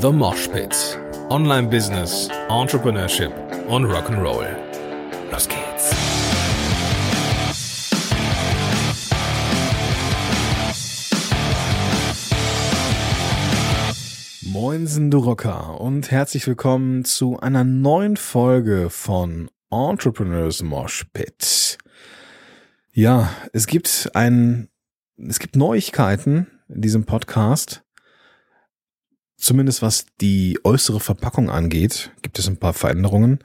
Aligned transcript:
The 0.00 0.10
Mosh 0.10 0.48
Pit. 0.48 0.98
Online 1.28 1.68
Business, 1.68 2.30
Entrepreneurship 2.48 3.32
und 3.68 3.84
Rock'n'Roll. 3.84 4.46
Los 5.30 5.46
geht's. 5.46 5.94
Moinsen, 14.40 15.10
du 15.10 15.18
Rocker, 15.18 15.78
und 15.78 16.10
herzlich 16.10 16.46
willkommen 16.46 17.04
zu 17.04 17.38
einer 17.38 17.64
neuen 17.64 18.16
Folge 18.16 18.88
von 18.88 19.50
Entrepreneurs 19.70 20.62
Mosh 20.62 21.04
Pit. 21.12 21.76
Ja, 22.94 23.28
es 23.52 23.66
gibt 23.66 24.12
ein, 24.14 24.70
es 25.18 25.38
gibt 25.40 25.56
Neuigkeiten 25.56 26.46
in 26.70 26.80
diesem 26.80 27.04
Podcast. 27.04 27.82
Zumindest 29.40 29.80
was 29.80 30.04
die 30.20 30.58
äußere 30.64 31.00
Verpackung 31.00 31.48
angeht, 31.48 32.12
gibt 32.20 32.38
es 32.38 32.46
ein 32.46 32.58
paar 32.58 32.74
Veränderungen. 32.74 33.38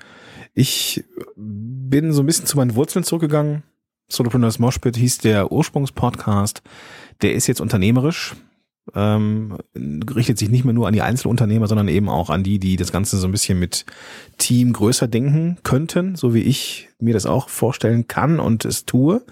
Ich 0.53 1.05
bin 1.37 2.11
so 2.11 2.21
ein 2.21 2.25
bisschen 2.25 2.45
zu 2.45 2.57
meinen 2.57 2.75
Wurzeln 2.75 3.05
zurückgegangen. 3.05 3.63
Solopreneurs 4.09 4.59
Moshpit 4.59 4.97
hieß 4.97 5.19
der 5.19 5.53
Ursprungspodcast. 5.53 6.61
Der 7.21 7.33
ist 7.33 7.47
jetzt 7.47 7.61
unternehmerisch, 7.61 8.35
ähm, 8.93 9.57
richtet 9.73 10.37
sich 10.37 10.49
nicht 10.49 10.65
mehr 10.65 10.73
nur 10.73 10.87
an 10.87 10.93
die 10.93 11.01
Einzelunternehmer, 11.01 11.67
sondern 11.67 11.87
eben 11.87 12.09
auch 12.09 12.29
an 12.29 12.43
die, 12.43 12.59
die 12.59 12.75
das 12.75 12.91
Ganze 12.91 13.15
so 13.15 13.27
ein 13.27 13.31
bisschen 13.31 13.57
mit 13.57 13.85
Team 14.37 14.73
größer 14.73 15.07
denken 15.07 15.59
könnten, 15.63 16.17
so 16.17 16.33
wie 16.33 16.41
ich 16.41 16.89
mir 16.99 17.13
das 17.13 17.25
auch 17.25 17.47
vorstellen 17.47 18.09
kann 18.09 18.41
und 18.41 18.65
es 18.65 18.83
tue. 18.83 19.23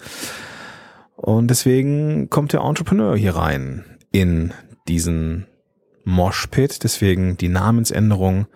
Und 1.14 1.48
deswegen 1.48 2.30
kommt 2.30 2.54
der 2.54 2.62
Entrepreneur 2.62 3.14
hier 3.16 3.36
rein 3.36 3.84
in 4.12 4.54
diesen 4.88 5.46
Moshpit, 6.04 6.84
deswegen 6.84 7.36
die 7.36 7.48
Namensänderung. 7.48 8.46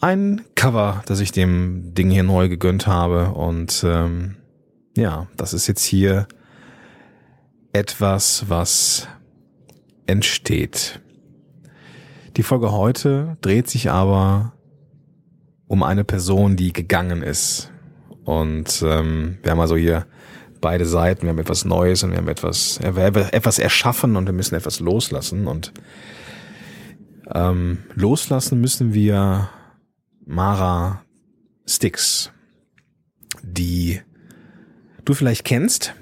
Ein 0.00 0.42
Cover, 0.54 1.02
das 1.06 1.20
ich 1.20 1.32
dem 1.32 1.92
Ding 1.94 2.10
hier 2.10 2.22
neu 2.22 2.48
gegönnt 2.48 2.86
habe. 2.86 3.32
Und 3.32 3.84
ähm, 3.86 4.36
ja, 4.96 5.26
das 5.36 5.52
ist 5.52 5.66
jetzt 5.66 5.84
hier 5.84 6.26
etwas, 7.72 8.46
was 8.48 9.08
entsteht. 10.06 11.00
Die 12.36 12.42
Folge 12.42 12.72
heute 12.72 13.36
dreht 13.40 13.68
sich 13.68 13.90
aber 13.90 14.52
um 15.66 15.82
eine 15.82 16.04
Person, 16.04 16.56
die 16.56 16.72
gegangen 16.72 17.22
ist. 17.22 17.70
Und 18.24 18.82
ähm, 18.86 19.38
wir 19.42 19.52
haben 19.52 19.60
also 19.60 19.76
hier 19.76 20.06
beide 20.60 20.84
Seiten, 20.86 21.22
wir 21.22 21.30
haben 21.30 21.38
etwas 21.38 21.64
Neues 21.64 22.02
und 22.02 22.10
wir 22.10 22.18
haben 22.18 22.28
etwas, 22.28 22.78
etwas 22.78 23.58
erschaffen 23.58 24.16
und 24.16 24.26
wir 24.26 24.32
müssen 24.32 24.54
etwas 24.54 24.80
loslassen. 24.80 25.46
Und 25.46 25.72
ähm, 27.34 27.78
loslassen 27.94 28.60
müssen 28.60 28.94
wir 28.94 29.48
Mara 30.24 31.02
Sticks, 31.66 32.32
die 33.42 34.00
du 35.04 35.14
vielleicht 35.14 35.44
kennst, 35.44 35.94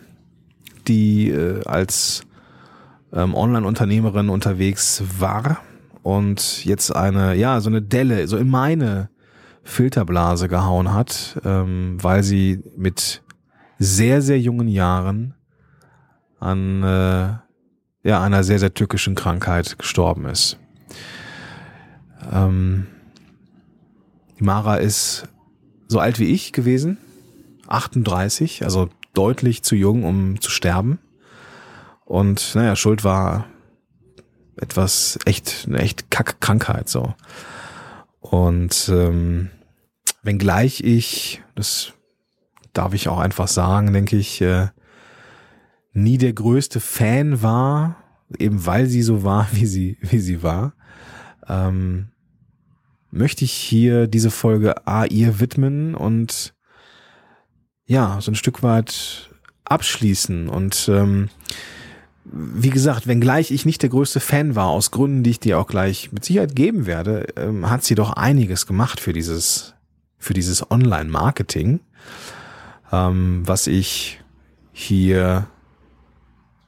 die 0.86 1.30
äh, 1.30 1.64
als 1.64 2.22
ähm, 3.12 3.34
Online-Unternehmerin 3.34 4.28
unterwegs 4.28 5.02
war 5.18 5.58
und 6.02 6.64
jetzt 6.64 6.94
eine, 6.94 7.34
ja, 7.34 7.60
so 7.60 7.70
eine 7.70 7.82
Delle, 7.82 8.28
so 8.28 8.36
in 8.36 8.48
meine 8.48 9.10
Filterblase 9.62 10.48
gehauen 10.48 10.92
hat, 10.94 11.40
ähm, 11.44 11.98
weil 12.00 12.22
sie 12.22 12.62
mit 12.76 13.22
sehr, 13.78 14.22
sehr 14.22 14.40
jungen 14.40 14.68
Jahren 14.68 15.34
an 16.40 16.82
äh, 16.82 18.08
ja, 18.08 18.22
einer 18.22 18.44
sehr, 18.44 18.58
sehr 18.58 18.72
tückischen 18.72 19.14
Krankheit 19.14 19.78
gestorben 19.78 20.24
ist. 20.26 20.58
Ähm, 22.30 22.86
Mara 24.38 24.76
ist 24.76 25.28
so 25.88 25.98
alt 25.98 26.18
wie 26.18 26.32
ich 26.32 26.52
gewesen, 26.52 26.98
38, 27.66 28.64
also 28.64 28.88
deutlich 29.14 29.62
zu 29.62 29.74
jung, 29.74 30.04
um 30.04 30.40
zu 30.40 30.50
sterben. 30.50 30.98
Und 32.04 32.54
naja, 32.54 32.76
Schuld 32.76 33.04
war 33.04 33.46
etwas 34.56 35.18
echt, 35.24 35.64
eine 35.66 35.78
echt 35.78 36.10
Kackkrankheit 36.10 36.88
so. 36.88 37.14
Und 38.20 38.88
ähm, 38.92 39.50
wenngleich 40.22 40.82
ich, 40.82 41.42
das 41.54 41.92
darf 42.72 42.94
ich 42.94 43.08
auch 43.08 43.18
einfach 43.18 43.48
sagen, 43.48 43.92
denke 43.92 44.16
ich, 44.16 44.40
äh, 44.40 44.68
nie 45.92 46.18
der 46.18 46.32
größte 46.32 46.80
Fan 46.80 47.42
war, 47.42 47.96
eben 48.38 48.66
weil 48.66 48.86
sie 48.86 49.02
so 49.02 49.22
war, 49.24 49.48
wie 49.52 49.66
sie, 49.66 49.98
wie 50.00 50.20
sie 50.20 50.42
war, 50.42 50.74
ähm, 51.48 52.08
möchte 53.10 53.44
ich 53.44 53.52
hier 53.52 54.06
diese 54.06 54.30
Folge 54.30 54.86
A 54.86 55.04
ihr 55.04 55.40
widmen 55.40 55.94
und 55.94 56.54
ja, 57.86 58.20
so 58.20 58.30
ein 58.30 58.34
Stück 58.34 58.62
weit 58.62 59.30
abschließen. 59.64 60.48
Und 60.48 60.88
ähm, 60.92 61.30
wie 62.24 62.70
gesagt, 62.70 63.06
wenngleich 63.06 63.50
ich 63.50 63.64
nicht 63.64 63.82
der 63.82 63.90
größte 63.90 64.20
Fan 64.20 64.54
war, 64.54 64.68
aus 64.68 64.90
Gründen, 64.90 65.22
die 65.22 65.30
ich 65.30 65.40
dir 65.40 65.58
auch 65.58 65.66
gleich 65.66 66.12
mit 66.12 66.24
Sicherheit 66.24 66.54
geben 66.54 66.86
werde, 66.86 67.26
ähm, 67.36 67.70
hat 67.70 67.84
sie 67.84 67.94
doch 67.94 68.12
einiges 68.12 68.66
gemacht 68.66 69.00
für 69.00 69.12
dieses, 69.12 69.74
für 70.18 70.34
dieses 70.34 70.70
Online-Marketing, 70.70 71.80
ähm, 72.92 73.42
was 73.46 73.66
ich 73.66 74.20
hier, 74.72 75.46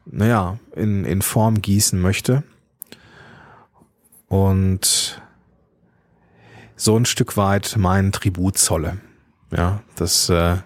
naja, 0.06 0.58
in, 0.74 1.04
in 1.04 1.20
Form 1.20 1.60
gießen 1.60 2.00
möchte 2.00 2.42
und 4.28 5.20
so 6.80 6.96
ein 6.96 7.04
Stück 7.04 7.36
weit 7.36 7.76
mein 7.78 8.10
Tribut 8.10 8.56
zolle. 8.56 8.96
Ja, 9.54 9.82
das 9.96 10.30
äh, 10.30 10.56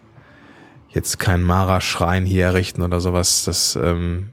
jetzt 0.91 1.19
kein 1.19 1.43
Mara-Schrein 1.43 2.25
hier 2.25 2.45
errichten 2.45 2.83
oder 2.83 3.01
sowas, 3.01 3.45
das, 3.45 3.75
ähm, 3.75 4.31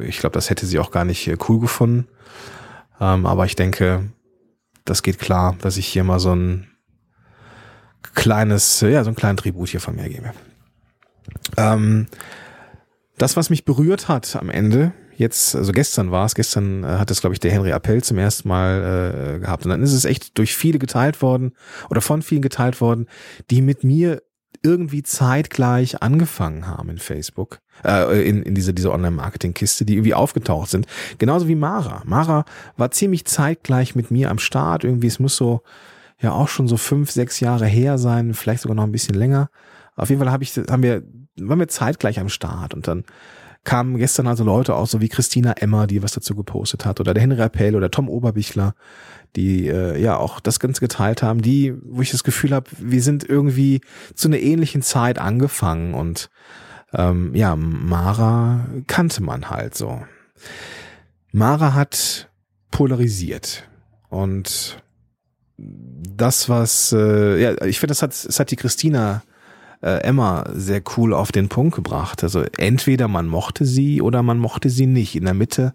ich 0.00 0.20
glaube, 0.20 0.32
das 0.32 0.48
hätte 0.48 0.64
sie 0.64 0.78
auch 0.78 0.90
gar 0.90 1.04
nicht 1.04 1.28
äh, 1.28 1.36
cool 1.48 1.60
gefunden. 1.60 2.08
Ähm, 2.98 3.26
aber 3.26 3.44
ich 3.44 3.56
denke, 3.56 4.10
das 4.86 5.02
geht 5.02 5.18
klar, 5.18 5.54
dass 5.60 5.76
ich 5.76 5.86
hier 5.86 6.02
mal 6.02 6.18
so 6.18 6.34
ein 6.34 6.68
kleines, 8.14 8.80
ja, 8.80 9.04
so 9.04 9.10
einen 9.10 9.16
kleinen 9.16 9.36
Tribut 9.36 9.68
hier 9.68 9.80
von 9.80 9.96
mir 9.96 10.08
gebe. 10.08 10.32
Ähm, 11.58 12.06
das, 13.18 13.36
was 13.36 13.50
mich 13.50 13.66
berührt 13.66 14.08
hat 14.08 14.34
am 14.36 14.48
Ende, 14.48 14.92
jetzt, 15.18 15.54
also 15.54 15.72
gestern 15.72 16.10
war 16.10 16.24
es, 16.24 16.34
gestern 16.34 16.84
äh, 16.84 16.86
hat 16.86 17.10
es, 17.10 17.20
glaube 17.20 17.34
ich, 17.34 17.40
der 17.40 17.50
Henry 17.50 17.70
Appell 17.70 18.02
zum 18.02 18.18
ersten 18.18 18.48
Mal 18.48 19.34
äh, 19.36 19.38
gehabt. 19.40 19.64
Und 19.64 19.70
dann 19.70 19.82
ist 19.82 19.92
es 19.92 20.04
echt 20.04 20.38
durch 20.38 20.56
viele 20.56 20.78
geteilt 20.78 21.20
worden 21.20 21.52
oder 21.90 22.00
von 22.00 22.22
vielen 22.22 22.42
geteilt 22.42 22.80
worden, 22.80 23.06
die 23.50 23.60
mit 23.60 23.84
mir 23.84 24.22
irgendwie 24.62 25.02
zeitgleich 25.02 26.02
angefangen 26.02 26.66
haben 26.66 26.88
in 26.88 26.98
Facebook, 26.98 27.60
äh, 27.84 28.28
in, 28.28 28.42
in 28.42 28.54
diese, 28.54 28.72
diese 28.72 28.92
Online-Marketing-Kiste, 28.92 29.84
die 29.84 29.94
irgendwie 29.94 30.14
aufgetaucht 30.14 30.70
sind. 30.70 30.86
Genauso 31.18 31.48
wie 31.48 31.54
Mara. 31.54 32.02
Mara 32.04 32.44
war 32.76 32.90
ziemlich 32.90 33.24
zeitgleich 33.24 33.94
mit 33.94 34.10
mir 34.10 34.30
am 34.30 34.38
Start. 34.38 34.84
Irgendwie, 34.84 35.06
es 35.06 35.20
muss 35.20 35.36
so, 35.36 35.62
ja 36.20 36.32
auch 36.32 36.48
schon 36.48 36.66
so 36.68 36.76
fünf, 36.76 37.10
sechs 37.10 37.40
Jahre 37.40 37.66
her 37.66 37.98
sein, 37.98 38.34
vielleicht 38.34 38.62
sogar 38.62 38.74
noch 38.74 38.84
ein 38.84 38.92
bisschen 38.92 39.14
länger. 39.14 39.50
Auf 39.96 40.10
jeden 40.10 40.20
Fall 40.20 40.32
hab 40.32 40.42
ich, 40.42 40.56
haben 40.56 40.82
wir, 40.82 41.02
waren 41.40 41.58
wir 41.58 41.68
zeitgleich 41.68 42.18
am 42.18 42.28
Start 42.28 42.74
und 42.74 42.88
dann 42.88 43.04
kamen 43.68 43.98
gestern 43.98 44.26
also 44.26 44.44
Leute 44.44 44.74
auch 44.74 44.86
so 44.86 45.02
wie 45.02 45.10
Christina 45.10 45.52
Emmer, 45.52 45.86
die 45.86 46.02
was 46.02 46.12
dazu 46.12 46.34
gepostet 46.34 46.86
hat, 46.86 47.00
oder 47.00 47.12
der 47.12 47.22
Henry 47.22 47.42
Appell 47.42 47.76
oder 47.76 47.90
Tom 47.90 48.08
Oberbichler, 48.08 48.74
die 49.36 49.68
äh, 49.68 50.00
ja 50.00 50.16
auch 50.16 50.40
das 50.40 50.58
Ganze 50.58 50.80
geteilt 50.80 51.22
haben, 51.22 51.42
die, 51.42 51.74
wo 51.84 52.00
ich 52.00 52.10
das 52.10 52.24
Gefühl 52.24 52.54
habe, 52.54 52.70
wir 52.78 53.02
sind 53.02 53.28
irgendwie 53.28 53.82
zu 54.14 54.28
einer 54.28 54.38
ähnlichen 54.38 54.80
Zeit 54.80 55.18
angefangen 55.18 55.92
und 55.92 56.30
ähm, 56.94 57.34
ja, 57.34 57.56
Mara 57.56 58.64
kannte 58.86 59.22
man 59.22 59.50
halt 59.50 59.74
so. 59.74 60.02
Mara 61.30 61.74
hat 61.74 62.30
polarisiert 62.70 63.68
und 64.08 64.82
das, 65.58 66.48
was, 66.48 66.94
äh, 66.94 67.38
ja, 67.38 67.62
ich 67.66 67.80
finde, 67.80 67.90
das 67.90 68.00
hat, 68.00 68.12
das 68.12 68.40
hat 68.40 68.50
die 68.50 68.56
Christina 68.56 69.22
äh, 69.82 70.02
Emma 70.02 70.44
sehr 70.54 70.82
cool 70.96 71.14
auf 71.14 71.32
den 71.32 71.48
Punkt 71.48 71.74
gebracht. 71.74 72.22
Also 72.22 72.44
entweder 72.56 73.08
man 73.08 73.26
mochte 73.26 73.64
sie 73.64 74.02
oder 74.02 74.22
man 74.22 74.38
mochte 74.38 74.70
sie 74.70 74.86
nicht. 74.86 75.14
In 75.16 75.24
der 75.24 75.34
Mitte 75.34 75.74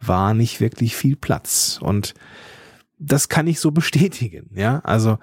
war 0.00 0.34
nicht 0.34 0.60
wirklich 0.60 0.96
viel 0.96 1.16
Platz. 1.16 1.78
Und 1.80 2.14
das 2.98 3.28
kann 3.28 3.46
ich 3.46 3.60
so 3.60 3.70
bestätigen, 3.70 4.50
ja. 4.54 4.80
Also 4.80 5.18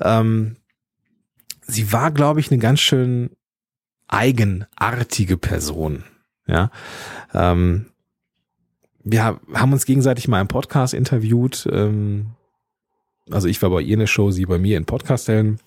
ähm, 0.00 0.56
sie 1.62 1.92
war, 1.92 2.10
glaube 2.10 2.40
ich, 2.40 2.50
eine 2.50 2.58
ganz 2.58 2.80
schön 2.80 3.30
eigenartige 4.08 5.36
Person, 5.36 6.04
ja. 6.46 6.70
Ähm, 7.34 7.86
wir 9.08 9.22
haben 9.24 9.72
uns 9.72 9.86
gegenseitig 9.86 10.26
mal 10.26 10.40
im 10.40 10.48
Podcast 10.48 10.92
interviewt. 10.92 11.68
Ähm, 11.70 12.32
also 13.30 13.46
ich 13.46 13.62
war 13.62 13.70
bei 13.70 13.80
ihr 13.80 13.94
in 13.94 14.00
der 14.00 14.08
Show, 14.08 14.32
sie 14.32 14.46
bei 14.46 14.58
mir 14.58 14.76
in 14.76 14.84
Podcast-Stellen. 14.84 15.60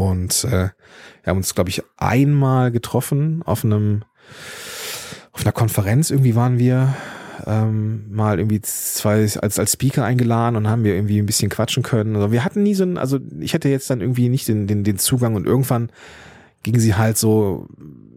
Und 0.00 0.44
äh, 0.44 0.70
wir 1.22 1.26
haben 1.26 1.36
uns, 1.36 1.54
glaube 1.54 1.68
ich, 1.68 1.82
einmal 1.98 2.70
getroffen 2.70 3.42
auf 3.44 3.66
einem, 3.66 4.02
auf 5.32 5.42
einer 5.42 5.52
Konferenz. 5.52 6.10
Irgendwie 6.10 6.34
waren 6.34 6.58
wir 6.58 6.94
ähm, 7.46 8.06
mal 8.10 8.38
irgendwie 8.38 8.62
zwei 8.62 9.20
als 9.20 9.58
als 9.58 9.72
Speaker 9.72 10.02
eingeladen 10.02 10.56
und 10.56 10.68
haben 10.68 10.84
wir 10.84 10.94
irgendwie 10.94 11.18
ein 11.18 11.26
bisschen 11.26 11.50
quatschen 11.50 11.82
können. 11.82 12.16
Also 12.16 12.32
wir 12.32 12.46
hatten 12.46 12.62
nie 12.62 12.72
so 12.72 12.84
ein, 12.84 12.96
also 12.96 13.18
ich 13.40 13.52
hatte 13.52 13.68
jetzt 13.68 13.90
dann 13.90 14.00
irgendwie 14.00 14.30
nicht 14.30 14.48
den 14.48 14.66
den, 14.66 14.84
den 14.84 14.96
Zugang 14.96 15.34
und 15.34 15.46
irgendwann 15.46 15.90
ging 16.62 16.78
sie 16.78 16.94
halt 16.94 17.18
so 17.18 17.68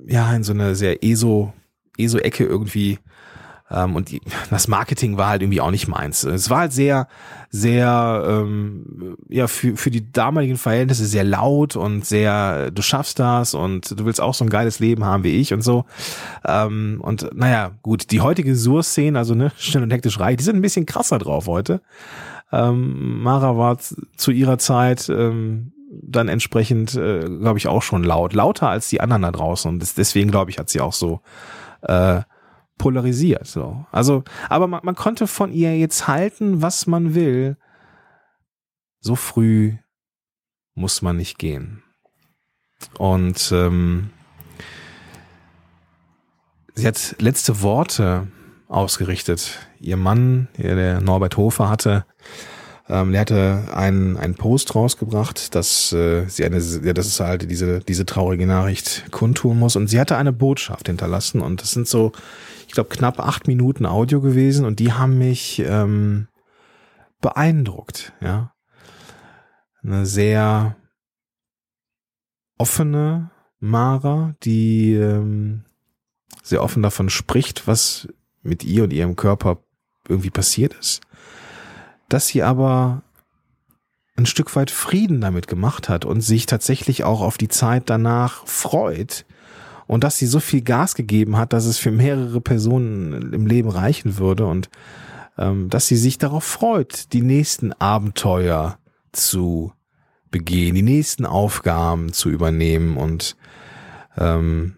ja 0.07 0.33
in 0.33 0.43
so 0.43 0.53
eine 0.53 0.75
sehr 0.75 1.03
ESO 1.03 1.51
ESO 1.97 2.17
Ecke 2.17 2.45
irgendwie 2.45 2.97
ähm, 3.73 3.95
und 3.95 4.11
die, 4.11 4.21
das 4.49 4.67
Marketing 4.67 5.17
war 5.17 5.29
halt 5.29 5.41
irgendwie 5.41 5.61
auch 5.61 5.71
nicht 5.71 5.87
meins. 5.87 6.23
Es 6.23 6.49
war 6.49 6.59
halt 6.59 6.73
sehr, 6.73 7.07
sehr, 7.49 8.23
ähm, 8.27 9.17
ja, 9.29 9.47
für, 9.47 9.75
für 9.75 9.91
die 9.91 10.11
damaligen 10.11 10.57
Verhältnisse 10.57 11.05
sehr 11.05 11.23
laut 11.23 11.75
und 11.75 12.05
sehr, 12.05 12.71
du 12.71 12.81
schaffst 12.81 13.19
das 13.19 13.53
und 13.53 13.99
du 13.99 14.05
willst 14.05 14.21
auch 14.21 14.33
so 14.33 14.45
ein 14.45 14.49
geiles 14.49 14.79
Leben 14.79 15.05
haben 15.05 15.23
wie 15.23 15.39
ich 15.39 15.53
und 15.53 15.61
so. 15.61 15.85
Ähm, 16.45 16.99
und 17.01 17.29
naja, 17.33 17.71
gut, 17.81 18.11
die 18.11 18.21
heutige 18.21 18.55
Sur-Szene, 18.55 19.17
also 19.17 19.35
ne, 19.35 19.51
schnell 19.57 19.83
und 19.83 19.91
hektisch 19.91 20.19
reich, 20.19 20.37
die 20.37 20.43
sind 20.43 20.55
ein 20.55 20.61
bisschen 20.61 20.85
krasser 20.85 21.19
drauf 21.19 21.47
heute. 21.47 21.81
Ähm, 22.51 23.21
Mara 23.23 23.57
war 23.57 23.79
zu 23.79 24.31
ihrer 24.31 24.59
Zeit 24.59 25.09
ähm, 25.09 25.71
dann 26.01 26.27
entsprechend, 26.27 26.95
äh, 26.95 27.25
glaube 27.25 27.57
ich, 27.57 27.67
auch 27.67 27.81
schon 27.81 28.03
laut. 28.03 28.33
Lauter 28.33 28.69
als 28.69 28.89
die 28.89 29.01
anderen 29.01 29.23
da 29.23 29.31
draußen. 29.31 29.69
Und 29.69 29.79
das, 29.79 29.93
deswegen, 29.93 30.31
glaube 30.31 30.51
ich, 30.51 30.59
hat 30.59 30.69
sie 30.69 30.81
auch 30.81 30.93
so 30.93 31.21
äh, 31.81 32.21
polarisiert. 32.83 33.47
So. 33.47 33.85
Also, 33.93 34.25
aber 34.49 34.67
man, 34.67 34.81
man 34.83 34.95
konnte 34.95 35.25
von 35.25 35.53
ihr 35.53 35.77
jetzt 35.77 36.05
halten, 36.09 36.61
was 36.61 36.85
man 36.85 37.15
will. 37.15 37.55
So 38.99 39.15
früh 39.15 39.77
muss 40.75 41.01
man 41.01 41.15
nicht 41.15 41.39
gehen. 41.39 41.81
Und 42.97 43.53
ähm, 43.53 44.09
sie 46.73 46.85
hat 46.85 47.15
letzte 47.19 47.61
Worte 47.61 48.27
ausgerichtet. 48.67 49.65
Ihr 49.79 49.95
Mann, 49.95 50.49
der 50.57 50.99
Norbert 50.99 51.37
Hofer, 51.37 51.69
hatte 51.69 52.05
ähm, 52.89 53.11
der 53.11 53.21
hatte 53.21 53.63
einen, 53.73 54.17
einen 54.17 54.35
Post 54.35 54.75
rausgebracht, 54.75 55.55
dass 55.55 55.93
äh, 55.93 56.27
sie 56.27 56.43
eine, 56.43 56.59
ja, 56.59 56.93
das 56.93 57.07
ist 57.07 57.19
halt 57.19 57.49
diese, 57.49 57.79
diese 57.79 58.05
traurige 58.05 58.45
Nachricht 58.45 59.09
kundtun 59.11 59.57
muss. 59.57 59.75
Und 59.75 59.87
sie 59.87 59.99
hatte 59.99 60.17
eine 60.17 60.33
Botschaft 60.33 60.87
hinterlassen. 60.87 61.41
Und 61.41 61.61
das 61.61 61.71
sind 61.71 61.87
so, 61.87 62.11
ich 62.67 62.73
glaube, 62.73 62.89
knapp 62.89 63.19
acht 63.19 63.47
Minuten 63.47 63.85
Audio 63.85 64.19
gewesen 64.19 64.65
und 64.65 64.79
die 64.79 64.91
haben 64.91 65.17
mich 65.17 65.59
ähm, 65.65 66.27
beeindruckt, 67.21 68.13
ja. 68.19 68.53
Eine 69.81 70.05
sehr 70.05 70.77
offene 72.57 73.31
Mara, 73.59 74.33
die 74.43 74.93
ähm, 74.93 75.65
sehr 76.41 76.63
offen 76.63 76.81
davon 76.81 77.09
spricht, 77.09 77.67
was 77.67 78.07
mit 78.41 78.63
ihr 78.63 78.85
und 78.85 78.93
ihrem 78.93 79.17
Körper 79.17 79.59
irgendwie 80.07 80.29
passiert 80.29 80.73
ist 80.73 81.01
dass 82.13 82.27
sie 82.27 82.43
aber 82.43 83.01
ein 84.15 84.27
Stück 84.27 84.55
weit 84.55 84.69
Frieden 84.69 85.19
damit 85.21 85.47
gemacht 85.47 85.89
hat 85.89 86.05
und 86.05 86.21
sich 86.21 86.45
tatsächlich 86.45 87.03
auch 87.03 87.21
auf 87.21 87.39
die 87.39 87.47
Zeit 87.47 87.89
danach 87.89 88.45
freut 88.45 89.25
und 89.87 90.03
dass 90.03 90.17
sie 90.17 90.27
so 90.27 90.39
viel 90.39 90.61
Gas 90.61 90.93
gegeben 90.93 91.37
hat, 91.37 91.53
dass 91.53 91.65
es 91.65 91.79
für 91.79 91.91
mehrere 91.91 92.39
Personen 92.39 93.33
im 93.33 93.47
Leben 93.47 93.69
reichen 93.69 94.19
würde 94.19 94.45
und 94.45 94.69
ähm, 95.39 95.69
dass 95.69 95.87
sie 95.87 95.97
sich 95.97 96.19
darauf 96.19 96.43
freut, 96.43 97.11
die 97.13 97.23
nächsten 97.23 97.73
Abenteuer 97.73 98.77
zu 99.11 99.73
begehen, 100.29 100.75
die 100.75 100.83
nächsten 100.83 101.25
Aufgaben 101.25 102.13
zu 102.13 102.29
übernehmen 102.29 102.97
und 102.97 103.35
ähm, 104.17 104.75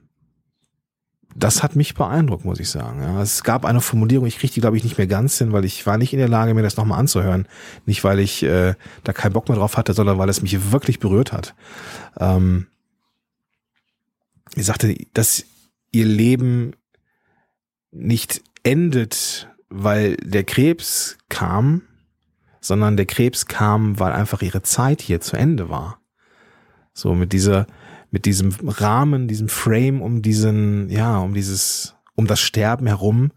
das 1.37 1.61
hat 1.61 1.75
mich 1.75 1.95
beeindruckt, 1.95 2.45
muss 2.45 2.61
ich 2.61 2.69
sagen. 2.69 3.01
Ja, 3.01 3.21
es 3.21 3.43
gab 3.43 3.65
eine 3.65 3.81
Formulierung, 3.81 4.25
ich 4.25 4.39
kriege 4.39 4.53
die, 4.53 4.61
glaube 4.61 4.77
ich, 4.77 4.85
nicht 4.85 4.97
mehr 4.97 5.05
ganz 5.05 5.37
hin, 5.37 5.51
weil 5.51 5.65
ich 5.65 5.85
war 5.85 5.97
nicht 5.97 6.13
in 6.13 6.19
der 6.19 6.29
Lage, 6.29 6.53
mir 6.53 6.63
das 6.63 6.77
nochmal 6.77 6.97
anzuhören. 6.97 7.45
Nicht, 7.85 8.05
weil 8.05 8.19
ich 8.19 8.41
äh, 8.43 8.75
da 9.03 9.11
keinen 9.11 9.33
Bock 9.33 9.49
mehr 9.49 9.57
drauf 9.57 9.75
hatte, 9.75 9.93
sondern 9.93 10.17
weil 10.17 10.29
es 10.29 10.41
mich 10.41 10.71
wirklich 10.71 10.99
berührt 10.99 11.33
hat. 11.33 11.53
Ähm, 12.17 12.67
ich 14.55 14.65
sagte, 14.65 14.95
dass 15.13 15.43
ihr 15.91 16.05
Leben 16.05 16.71
nicht 17.91 18.41
endet, 18.63 19.49
weil 19.67 20.15
der 20.17 20.45
Krebs 20.45 21.17
kam, 21.27 21.81
sondern 22.61 22.95
der 22.95 23.05
Krebs 23.05 23.45
kam, 23.45 23.99
weil 23.99 24.13
einfach 24.13 24.41
ihre 24.41 24.61
Zeit 24.61 25.01
hier 25.01 25.19
zu 25.19 25.35
Ende 25.35 25.69
war. 25.69 25.99
So 26.93 27.13
mit 27.13 27.33
dieser 27.33 27.67
mit 28.15 28.25
diesem 28.25 28.55
Rahmen, 28.65 29.27
diesem 29.27 29.49
Frame 29.49 30.01
um 30.01 30.21
diesen, 30.21 30.89
ja, 30.89 31.17
um 31.17 31.33
dieses, 31.33 31.97
um 32.15 32.27
das 32.27 32.39
Sterben 32.39 32.87
herum, 32.87 33.33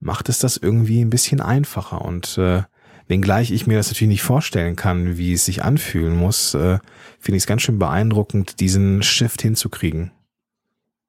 macht 0.00 0.28
es 0.28 0.38
das 0.38 0.58
irgendwie 0.58 1.00
ein 1.00 1.08
bisschen 1.08 1.40
einfacher. 1.40 2.02
Und 2.02 2.36
äh, 2.36 2.64
wenngleich 3.08 3.50
ich 3.52 3.66
mir 3.66 3.78
das 3.78 3.88
natürlich 3.88 4.10
nicht 4.10 4.22
vorstellen 4.22 4.76
kann, 4.76 5.16
wie 5.16 5.32
es 5.32 5.46
sich 5.46 5.64
anfühlen 5.64 6.14
muss, 6.14 6.52
äh, 6.52 6.78
finde 7.20 7.38
ich 7.38 7.44
es 7.44 7.46
ganz 7.46 7.62
schön 7.62 7.78
beeindruckend, 7.78 8.60
diesen 8.60 9.02
Shift 9.02 9.40
hinzukriegen. 9.40 10.12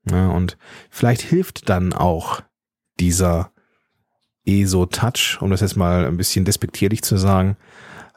Ja, 0.09 0.29
und 0.29 0.57
vielleicht 0.89 1.23
hilft 1.23 1.67
dann 1.67 1.91
auch 1.91 2.41
dieser 3.01 3.51
ESO-Touch, 4.45 5.39
um 5.41 5.49
das 5.49 5.59
jetzt 5.59 5.75
mal 5.75 6.05
ein 6.05 6.15
bisschen 6.15 6.45
despektierlich 6.45 7.01
zu 7.01 7.17
sagen, 7.17 7.57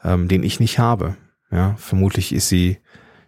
ähm, 0.01 0.29
den 0.29 0.43
ich 0.43 0.61
nicht 0.61 0.79
habe. 0.79 1.17
Ja, 1.51 1.75
vermutlich 1.75 2.31
ist 2.31 2.47
sie 2.47 2.77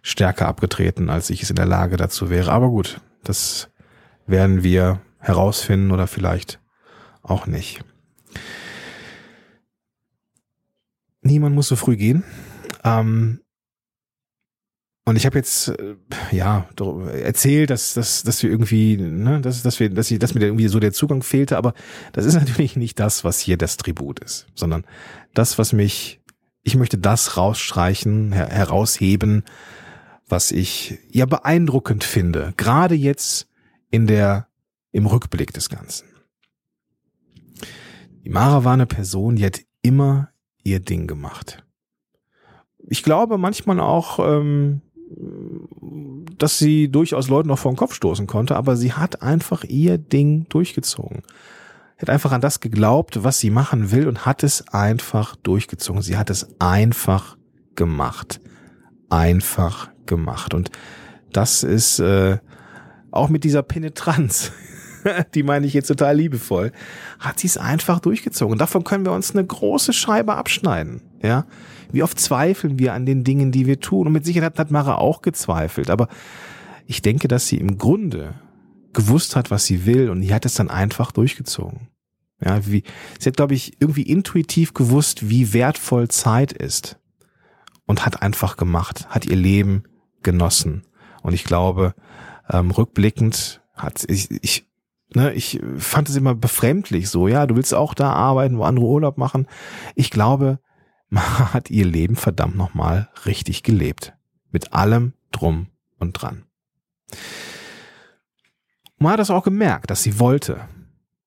stärker 0.02 0.46
abgetreten, 0.46 1.10
als 1.10 1.30
ich 1.30 1.42
es 1.42 1.50
in 1.50 1.56
der 1.56 1.66
Lage 1.66 1.96
dazu 1.96 2.30
wäre. 2.30 2.52
Aber 2.52 2.68
gut, 2.68 3.00
das 3.24 3.70
werden 4.26 4.62
wir 4.62 5.00
herausfinden 5.18 5.90
oder 5.90 6.06
vielleicht 6.06 6.60
auch 7.22 7.46
nicht. 7.46 7.84
Niemand 11.22 11.54
muss 11.54 11.68
so 11.68 11.76
früh 11.76 11.96
gehen. 11.96 12.24
Ähm, 12.82 13.40
und 15.04 15.16
ich 15.16 15.26
habe 15.26 15.38
jetzt 15.38 15.68
äh, 15.68 15.96
ja 16.30 16.68
erzählt, 17.22 17.70
dass, 17.70 17.94
dass, 17.94 18.22
dass 18.22 18.42
wir 18.42 18.50
irgendwie, 18.50 18.96
ne, 18.96 19.40
dass, 19.40 19.62
dass 19.62 19.80
wir, 19.80 19.90
dass, 19.90 20.10
ich, 20.10 20.18
dass 20.18 20.34
mir 20.34 20.42
irgendwie 20.42 20.68
so 20.68 20.78
der 20.78 20.92
Zugang 20.92 21.22
fehlte, 21.22 21.56
aber 21.56 21.74
das 22.12 22.24
ist 22.24 22.34
natürlich 22.38 22.76
nicht 22.76 22.98
das, 23.00 23.24
was 23.24 23.40
hier 23.40 23.56
das 23.56 23.76
Tribut 23.76 24.20
ist, 24.20 24.46
sondern 24.54 24.84
das, 25.34 25.58
was 25.58 25.72
mich, 25.72 26.20
ich 26.62 26.76
möchte 26.76 26.96
das 26.96 27.36
rausstreichen, 27.36 28.32
her 28.32 28.48
herausheben, 28.48 29.44
was 30.30 30.50
ich 30.50 30.98
ja 31.10 31.26
beeindruckend 31.26 32.04
finde, 32.04 32.54
gerade 32.56 32.94
jetzt 32.94 33.48
in 33.90 34.06
der, 34.06 34.48
im 34.92 35.06
Rückblick 35.06 35.52
des 35.52 35.68
Ganzen. 35.68 36.06
Die 38.24 38.30
Mara 38.30 38.64
war 38.64 38.74
eine 38.74 38.86
Person, 38.86 39.36
die 39.36 39.44
hat 39.44 39.60
immer 39.82 40.30
ihr 40.62 40.80
Ding 40.80 41.06
gemacht. 41.06 41.64
Ich 42.88 43.02
glaube 43.02 43.38
manchmal 43.38 43.80
auch, 43.80 44.18
ähm, 44.18 44.82
dass 46.38 46.58
sie 46.58 46.90
durchaus 46.90 47.28
Leuten 47.28 47.48
noch 47.48 47.58
vor 47.58 47.72
den 47.72 47.76
Kopf 47.76 47.94
stoßen 47.94 48.26
konnte, 48.26 48.56
aber 48.56 48.76
sie 48.76 48.92
hat 48.92 49.22
einfach 49.22 49.64
ihr 49.64 49.98
Ding 49.98 50.46
durchgezogen. 50.48 51.22
Hat 51.98 52.10
einfach 52.10 52.32
an 52.32 52.40
das 52.40 52.60
geglaubt, 52.60 53.24
was 53.24 53.40
sie 53.40 53.50
machen 53.50 53.90
will 53.90 54.08
und 54.08 54.24
hat 54.24 54.42
es 54.42 54.68
einfach 54.68 55.36
durchgezogen. 55.36 56.00
Sie 56.00 56.16
hat 56.16 56.30
es 56.30 56.60
einfach 56.60 57.36
gemacht. 57.74 58.40
Einfach 59.10 59.90
gemacht. 60.10 60.52
Und 60.52 60.70
das 61.32 61.62
ist 61.62 61.98
äh, 62.00 62.36
auch 63.10 63.30
mit 63.30 63.44
dieser 63.44 63.62
Penetranz, 63.62 64.52
die 65.34 65.42
meine 65.42 65.66
ich 65.66 65.72
jetzt 65.72 65.86
total 65.86 66.16
liebevoll, 66.16 66.72
hat 67.18 67.40
sie 67.40 67.46
es 67.46 67.56
einfach 67.56 68.00
durchgezogen. 68.00 68.52
Und 68.52 68.60
davon 68.60 68.84
können 68.84 69.06
wir 69.06 69.12
uns 69.12 69.32
eine 69.32 69.46
große 69.46 69.94
Scheibe 69.94 70.34
abschneiden. 70.34 71.00
Ja, 71.22 71.46
wie 71.92 72.02
oft 72.02 72.20
zweifeln 72.20 72.78
wir 72.78 72.92
an 72.92 73.06
den 73.06 73.24
Dingen, 73.24 73.52
die 73.52 73.66
wir 73.66 73.80
tun? 73.80 74.06
Und 74.06 74.12
mit 74.12 74.26
Sicherheit 74.26 74.58
hat 74.58 74.70
Mara 74.70 74.96
auch 74.96 75.22
gezweifelt. 75.22 75.88
Aber 75.88 76.08
ich 76.86 77.02
denke, 77.02 77.28
dass 77.28 77.46
sie 77.46 77.56
im 77.56 77.78
Grunde 77.78 78.34
gewusst 78.92 79.36
hat, 79.36 79.50
was 79.50 79.64
sie 79.64 79.86
will, 79.86 80.10
und 80.10 80.20
die 80.20 80.34
hat 80.34 80.44
es 80.44 80.54
dann 80.54 80.68
einfach 80.68 81.12
durchgezogen. 81.12 81.88
Ja, 82.42 82.66
wie, 82.66 82.84
sie 83.18 83.28
hat, 83.28 83.36
glaube 83.36 83.54
ich, 83.54 83.80
irgendwie 83.80 84.02
intuitiv 84.02 84.72
gewusst, 84.72 85.28
wie 85.28 85.52
wertvoll 85.52 86.08
Zeit 86.08 86.52
ist. 86.52 86.98
Und 87.86 88.06
hat 88.06 88.22
einfach 88.22 88.56
gemacht, 88.56 89.08
hat 89.08 89.26
ihr 89.26 89.36
Leben 89.36 89.82
genossen. 90.22 90.86
Und 91.22 91.34
ich 91.34 91.44
glaube, 91.44 91.94
ähm, 92.48 92.70
rückblickend 92.70 93.60
hat 93.74 94.04
ich, 94.08 94.30
ich 94.42 94.66
ne, 95.14 95.32
ich 95.32 95.60
fand 95.78 96.08
es 96.08 96.16
immer 96.16 96.34
befremdlich 96.34 97.08
so, 97.08 97.28
ja, 97.28 97.46
du 97.46 97.56
willst 97.56 97.74
auch 97.74 97.94
da 97.94 98.12
arbeiten, 98.12 98.58
wo 98.58 98.64
andere 98.64 98.86
Urlaub 98.86 99.18
machen. 99.18 99.46
Ich 99.94 100.10
glaube, 100.10 100.58
man 101.08 101.52
hat 101.52 101.70
ihr 101.70 101.84
Leben 101.84 102.16
verdammt 102.16 102.56
nochmal 102.56 103.08
richtig 103.26 103.62
gelebt. 103.62 104.14
Mit 104.52 104.72
allem 104.72 105.12
drum 105.32 105.68
und 105.98 106.12
dran. 106.12 106.44
Man 108.98 109.12
hat 109.12 109.20
das 109.20 109.30
auch 109.30 109.44
gemerkt, 109.44 109.90
dass 109.90 110.02
sie 110.02 110.18
wollte. 110.18 110.68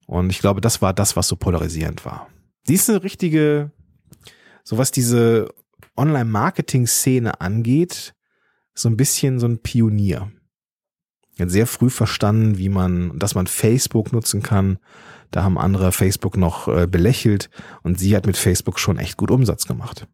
Und 0.05 0.29
ich 0.29 0.39
glaube, 0.39 0.61
das 0.61 0.81
war 0.81 0.93
das, 0.93 1.15
was 1.15 1.27
so 1.27 1.35
polarisierend 1.35 2.05
war. 2.05 2.27
Sie 2.65 2.75
ist 2.75 2.89
eine 2.89 3.03
richtige, 3.03 3.71
so 4.63 4.77
was 4.77 4.91
diese 4.91 5.53
Online-Marketing-Szene 5.97 7.41
angeht, 7.41 8.13
so 8.73 8.89
ein 8.89 8.97
bisschen 8.97 9.39
so 9.39 9.47
ein 9.47 9.59
Pionier. 9.59 10.31
Er 11.37 11.45
hat 11.45 11.51
sehr 11.51 11.67
früh 11.67 11.89
verstanden, 11.89 12.57
wie 12.57 12.69
man, 12.69 13.17
dass 13.17 13.35
man 13.35 13.47
Facebook 13.47 14.13
nutzen 14.13 14.43
kann, 14.43 14.77
Da 15.31 15.43
haben 15.43 15.57
andere 15.57 15.91
Facebook 15.91 16.37
noch 16.37 16.67
äh, 16.67 16.85
belächelt 16.85 17.49
und 17.81 17.97
sie 17.97 18.15
hat 18.15 18.27
mit 18.27 18.37
Facebook 18.37 18.79
schon 18.79 18.99
echt 18.99 19.17
gut 19.17 19.31
Umsatz 19.31 19.65
gemacht. 19.65 20.07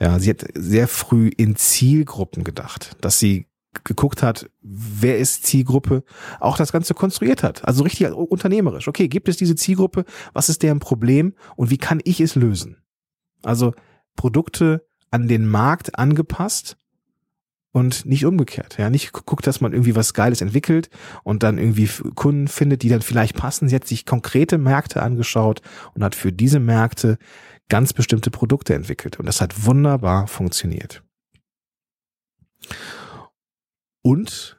Ja, 0.00 0.18
sie 0.18 0.30
hat 0.30 0.44
sehr 0.54 0.88
früh 0.88 1.28
in 1.36 1.54
Zielgruppen 1.54 2.42
gedacht, 2.42 2.96
dass 3.00 3.20
sie 3.20 3.46
geguckt 3.84 4.22
hat, 4.22 4.50
wer 4.60 5.18
ist 5.18 5.46
Zielgruppe, 5.46 6.02
auch 6.40 6.56
das 6.56 6.72
Ganze 6.72 6.94
konstruiert 6.94 7.44
hat. 7.44 7.64
Also 7.64 7.84
richtig 7.84 8.10
unternehmerisch. 8.10 8.88
Okay, 8.88 9.06
gibt 9.06 9.28
es 9.28 9.36
diese 9.36 9.54
Zielgruppe? 9.54 10.04
Was 10.32 10.48
ist 10.48 10.64
deren 10.64 10.80
Problem? 10.80 11.34
Und 11.54 11.70
wie 11.70 11.78
kann 11.78 12.00
ich 12.02 12.20
es 12.20 12.34
lösen? 12.34 12.78
Also 13.42 13.74
Produkte 14.16 14.84
an 15.10 15.28
den 15.28 15.46
Markt 15.46 15.98
angepasst 15.98 16.76
und 17.72 18.06
nicht 18.06 18.24
umgekehrt. 18.24 18.78
Ja, 18.78 18.90
nicht 18.90 19.12
guckt, 19.12 19.46
dass 19.46 19.60
man 19.60 19.72
irgendwie 19.72 19.96
was 19.96 20.14
Geiles 20.14 20.40
entwickelt 20.40 20.90
und 21.22 21.42
dann 21.42 21.58
irgendwie 21.58 21.88
Kunden 22.14 22.48
findet, 22.48 22.82
die 22.82 22.88
dann 22.88 23.02
vielleicht 23.02 23.36
passen. 23.36 23.68
Sie 23.68 23.74
hat 23.74 23.86
sich 23.86 24.06
konkrete 24.06 24.58
Märkte 24.58 25.02
angeschaut 25.02 25.60
und 25.94 26.02
hat 26.02 26.14
für 26.14 26.32
diese 26.32 26.60
Märkte 26.60 27.18
ganz 27.68 27.92
bestimmte 27.92 28.30
Produkte 28.30 28.74
entwickelt. 28.74 29.18
Und 29.18 29.26
das 29.26 29.40
hat 29.40 29.66
wunderbar 29.66 30.26
funktioniert. 30.26 31.02
Und 34.02 34.58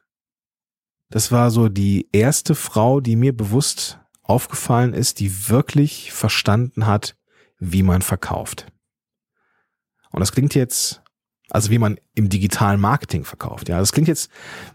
das 1.10 1.32
war 1.32 1.50
so 1.50 1.70
die 1.70 2.08
erste 2.12 2.54
Frau, 2.54 3.02
die 3.02 3.16
mir 3.16 3.36
bewusst 3.36 4.00
aufgefallen 4.22 4.94
ist, 4.94 5.20
die 5.20 5.50
wirklich 5.50 6.12
verstanden 6.12 6.86
hat, 6.86 7.18
wie 7.58 7.82
man 7.82 8.04
verkauft. 8.04 8.68
Und 10.12 10.20
das 10.20 10.32
klingt 10.32 10.54
jetzt, 10.54 11.02
also 11.50 11.72
wie 11.72 11.80
man 11.80 12.00
im 12.16 12.30
digitalen 12.30 12.80
Marketing 12.80 13.24
verkauft. 13.24 13.70
Ja, 13.70 13.80
das 13.80 13.92
klingt 13.92 14.08
jetzt 14.08 14.30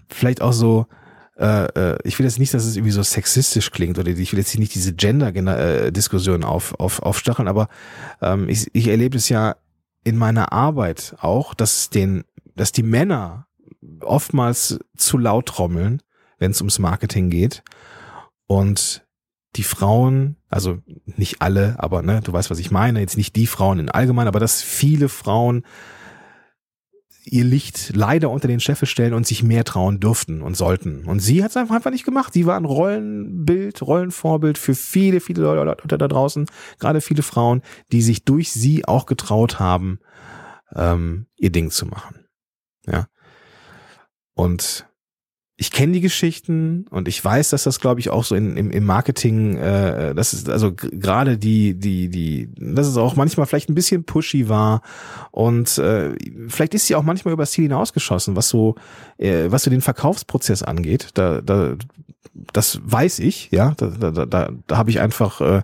vielleicht 0.08 0.40
auch 0.40 0.52
so, 0.52 0.86
äh, 1.36 1.66
äh 1.66 1.98
ich 2.04 2.18
will 2.18 2.26
jetzt 2.26 2.38
nicht, 2.38 2.54
dass 2.54 2.64
es 2.64 2.76
irgendwie 2.76 2.92
so 2.92 3.02
sexistisch 3.02 3.70
klingt 3.70 3.98
oder 3.98 4.08
ich 4.08 4.32
will 4.32 4.38
jetzt 4.38 4.58
nicht 4.58 4.74
diese 4.74 4.94
Gender-Diskussion 4.94 6.44
auf, 6.44 6.78
auf, 6.78 7.00
aufstacheln, 7.00 7.48
aber 7.48 7.68
ähm, 8.20 8.48
ich, 8.48 8.68
ich 8.72 8.88
erlebe 8.88 9.16
es 9.16 9.28
ja 9.28 9.56
in 10.04 10.16
meiner 10.16 10.52
Arbeit 10.52 11.16
auch, 11.20 11.54
dass 11.54 11.90
den, 11.90 12.24
dass 12.54 12.72
die 12.72 12.82
Männer 12.82 13.46
oftmals 14.00 14.78
zu 14.96 15.18
laut 15.18 15.46
trommeln, 15.46 16.02
wenn 16.38 16.50
es 16.50 16.60
ums 16.60 16.78
Marketing 16.78 17.30
geht. 17.30 17.62
Und 18.46 19.04
die 19.56 19.62
Frauen, 19.62 20.36
also 20.48 20.78
nicht 21.06 21.40
alle, 21.40 21.76
aber 21.78 22.02
ne, 22.02 22.20
du 22.22 22.32
weißt, 22.32 22.50
was 22.50 22.58
ich 22.58 22.70
meine, 22.70 23.00
jetzt 23.00 23.16
nicht 23.16 23.36
die 23.36 23.46
Frauen 23.46 23.78
in 23.78 23.88
allgemein, 23.88 24.28
aber 24.28 24.40
dass 24.40 24.62
viele 24.62 25.08
Frauen 25.08 25.64
ihr 27.24 27.44
Licht 27.44 27.92
leider 27.94 28.30
unter 28.30 28.48
den 28.48 28.60
Scheffel 28.60 28.86
stellen 28.86 29.14
und 29.14 29.26
sich 29.26 29.42
mehr 29.42 29.64
trauen 29.64 30.00
dürften 30.00 30.42
und 30.42 30.56
sollten. 30.56 31.04
Und 31.04 31.20
sie 31.20 31.42
hat 31.42 31.50
es 31.50 31.56
einfach, 31.56 31.74
einfach 31.74 31.90
nicht 31.90 32.04
gemacht. 32.04 32.32
Sie 32.32 32.46
war 32.46 32.56
ein 32.56 32.64
Rollenbild, 32.64 33.82
Rollenvorbild 33.82 34.58
für 34.58 34.74
viele, 34.74 35.20
viele 35.20 35.42
Leute 35.42 35.98
da 35.98 36.08
draußen, 36.08 36.46
gerade 36.78 37.00
viele 37.00 37.22
Frauen, 37.22 37.62
die 37.92 38.02
sich 38.02 38.24
durch 38.24 38.52
sie 38.52 38.84
auch 38.84 39.06
getraut 39.06 39.58
haben, 39.58 40.00
ähm, 40.74 41.26
ihr 41.36 41.50
Ding 41.50 41.70
zu 41.70 41.86
machen. 41.86 42.26
Ja. 42.86 43.06
Und 44.34 44.86
ich 45.64 45.70
kenne 45.70 45.94
die 45.94 46.02
Geschichten 46.02 46.84
und 46.90 47.08
ich 47.08 47.24
weiß, 47.24 47.48
dass 47.48 47.62
das, 47.62 47.80
glaube 47.80 47.98
ich, 47.98 48.10
auch 48.10 48.22
so 48.22 48.34
in, 48.34 48.54
im, 48.58 48.70
im 48.70 48.84
Marketing, 48.84 49.56
äh, 49.56 50.14
das 50.14 50.34
ist 50.34 50.50
also 50.50 50.74
gerade 50.74 51.38
die, 51.38 51.72
die, 51.72 52.10
die, 52.10 52.50
dass 52.58 52.86
es 52.86 52.98
auch 52.98 53.16
manchmal 53.16 53.46
vielleicht 53.46 53.70
ein 53.70 53.74
bisschen 53.74 54.04
pushy 54.04 54.50
war 54.50 54.82
und 55.30 55.78
äh, 55.78 56.14
vielleicht 56.48 56.74
ist 56.74 56.86
sie 56.86 56.94
auch 56.94 57.02
manchmal 57.02 57.32
übers 57.32 57.52
Ziel 57.52 57.64
hinausgeschossen, 57.64 58.36
was 58.36 58.50
so, 58.50 58.74
äh, 59.16 59.46
was 59.48 59.62
so 59.62 59.70
den 59.70 59.80
Verkaufsprozess 59.80 60.62
angeht. 60.62 61.12
Da, 61.14 61.40
da, 61.40 61.76
das 62.52 62.78
weiß 62.84 63.20
ich, 63.20 63.50
ja, 63.50 63.72
da, 63.78 63.86
da, 63.86 64.26
da, 64.26 64.50
da 64.66 64.76
habe 64.76 64.90
ich 64.90 65.00
einfach, 65.00 65.40
äh, 65.40 65.62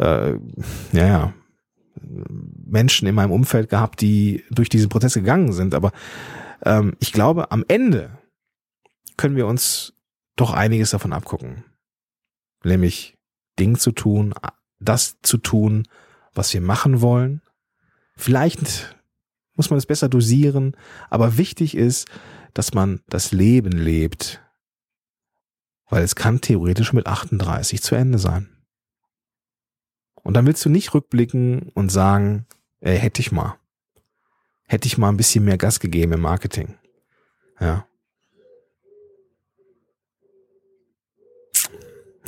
äh, 0.00 0.38
ja, 0.92 1.06
ja, 1.06 1.32
Menschen 2.66 3.08
in 3.08 3.14
meinem 3.14 3.32
Umfeld 3.32 3.70
gehabt, 3.70 4.02
die 4.02 4.44
durch 4.50 4.68
diesen 4.68 4.90
Prozess 4.90 5.14
gegangen 5.14 5.54
sind, 5.54 5.74
aber 5.74 5.92
ähm, 6.62 6.92
ich 7.00 7.10
glaube, 7.10 7.50
am 7.50 7.64
Ende 7.68 8.18
können 9.16 9.36
wir 9.36 9.46
uns 9.46 9.94
doch 10.36 10.52
einiges 10.52 10.90
davon 10.90 11.12
abgucken. 11.12 11.64
Nämlich 12.64 13.16
Ding 13.58 13.78
zu 13.78 13.92
tun, 13.92 14.34
das 14.80 15.20
zu 15.22 15.38
tun, 15.38 15.86
was 16.32 16.52
wir 16.52 16.60
machen 16.60 17.00
wollen. 17.00 17.42
Vielleicht 18.16 18.96
muss 19.54 19.70
man 19.70 19.78
es 19.78 19.86
besser 19.86 20.08
dosieren, 20.08 20.76
aber 21.10 21.36
wichtig 21.36 21.76
ist, 21.76 22.08
dass 22.52 22.74
man 22.74 23.00
das 23.08 23.32
Leben 23.32 23.72
lebt, 23.72 24.42
weil 25.88 26.02
es 26.02 26.16
kann 26.16 26.40
theoretisch 26.40 26.92
mit 26.92 27.06
38 27.06 27.82
zu 27.82 27.94
Ende 27.94 28.18
sein. 28.18 28.48
Und 30.22 30.34
dann 30.34 30.46
willst 30.46 30.64
du 30.64 30.70
nicht 30.70 30.94
rückblicken 30.94 31.70
und 31.74 31.90
sagen, 31.90 32.46
ey, 32.80 32.98
hätte 32.98 33.20
ich 33.20 33.30
mal 33.30 33.58
hätte 34.66 34.86
ich 34.86 34.98
mal 34.98 35.08
ein 35.08 35.16
bisschen 35.16 35.44
mehr 35.44 35.58
Gas 35.58 35.80
gegeben 35.80 36.12
im 36.12 36.20
Marketing. 36.20 36.74
Ja. 37.60 37.86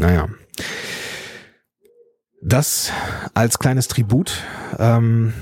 Naja. 0.07 0.29
Das 2.41 2.93
als 3.35 3.59
kleines 3.59 3.89
Tribut. 3.89 4.45
Ähm, 4.79 5.35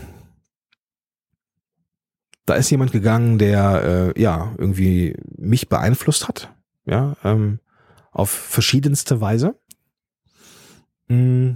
da 2.47 2.55
ist 2.55 2.71
jemand 2.71 2.91
gegangen, 2.91 3.39
der 3.39 4.15
äh, 4.17 4.21
ja 4.21 4.55
irgendwie 4.57 5.19
mich 5.37 5.69
beeinflusst 5.69 6.29
hat, 6.29 6.55
ja, 6.87 7.15
ähm, 7.25 7.61
auf 8.11 8.31
verschiedenste 8.31 9.21
Weise. 9.21 9.55
Mm. 11.09 11.53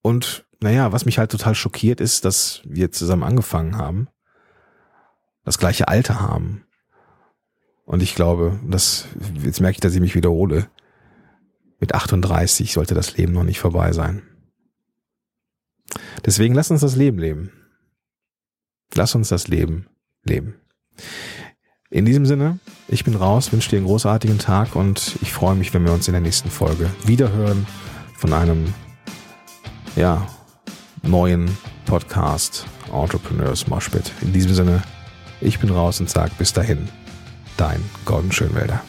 Und 0.00 0.46
naja, 0.60 0.92
was 0.92 1.04
mich 1.04 1.18
halt 1.18 1.30
total 1.30 1.54
schockiert 1.54 2.00
ist, 2.00 2.24
dass 2.24 2.62
wir 2.64 2.90
zusammen 2.90 3.22
angefangen 3.22 3.76
haben, 3.76 4.08
das 5.44 5.58
gleiche 5.58 5.88
Alter 5.88 6.20
haben. 6.20 6.64
Und 7.84 8.02
ich 8.02 8.14
glaube, 8.14 8.58
das, 8.66 9.08
jetzt 9.42 9.60
merke 9.60 9.76
ich, 9.76 9.80
dass 9.80 9.94
ich 9.94 10.00
mich 10.00 10.14
wiederhole. 10.14 10.70
Mit 11.78 11.94
38 11.94 12.72
sollte 12.72 12.94
das 12.94 13.16
Leben 13.16 13.32
noch 13.32 13.44
nicht 13.44 13.60
vorbei 13.60 13.92
sein. 13.92 14.22
Deswegen 16.24 16.54
lass 16.54 16.70
uns 16.70 16.80
das 16.80 16.96
Leben 16.96 17.18
leben. 17.18 17.52
Lass 18.94 19.14
uns 19.14 19.28
das 19.28 19.48
Leben 19.48 19.86
leben. 20.24 20.54
In 21.90 22.04
diesem 22.04 22.26
Sinne, 22.26 22.58
ich 22.88 23.04
bin 23.04 23.14
raus, 23.14 23.52
wünsche 23.52 23.70
dir 23.70 23.76
einen 23.78 23.86
großartigen 23.86 24.38
Tag 24.38 24.76
und 24.76 25.16
ich 25.22 25.32
freue 25.32 25.54
mich, 25.54 25.72
wenn 25.72 25.84
wir 25.84 25.92
uns 25.92 26.08
in 26.08 26.12
der 26.12 26.20
nächsten 26.20 26.50
Folge 26.50 26.90
wiederhören 27.04 27.66
von 28.16 28.32
einem, 28.32 28.74
ja, 29.96 30.26
neuen 31.02 31.56
Podcast 31.86 32.66
Entrepreneurs 32.92 33.68
Moshpit. 33.68 34.12
In 34.20 34.32
diesem 34.32 34.54
Sinne, 34.54 34.82
ich 35.40 35.58
bin 35.60 35.70
raus 35.70 36.00
und 36.00 36.10
sage 36.10 36.32
bis 36.36 36.52
dahin, 36.52 36.88
dein 37.56 37.82
Gordon 38.04 38.32
Schönwälder. 38.32 38.82